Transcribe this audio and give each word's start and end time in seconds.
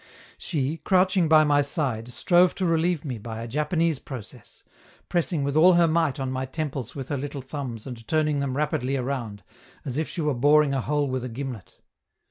She, 0.39 0.77
crouching 0.77 1.27
by 1.29 1.43
my 1.43 1.61
side, 1.61 2.11
strove 2.11 2.55
to 2.55 2.65
relieve 2.65 3.05
me 3.05 3.19
by 3.19 3.43
a 3.43 3.47
Japanese 3.47 3.99
process, 3.99 4.63
pressing 5.09 5.43
with 5.43 5.55
all 5.55 5.73
her 5.73 5.87
might 5.87 6.19
on 6.19 6.31
my 6.31 6.47
temples 6.47 6.95
with 6.95 7.09
her 7.09 7.17
little 7.17 7.43
thumbs 7.43 7.85
and 7.85 8.07
turning 8.07 8.39
them 8.39 8.57
rapidly 8.57 8.95
around, 8.97 9.43
as 9.85 9.99
if 9.99 10.09
she 10.09 10.21
were 10.21 10.33
boring 10.33 10.73
a 10.73 10.81
hole 10.81 11.07
with 11.07 11.23
a 11.23 11.29
gimlet. 11.29 11.75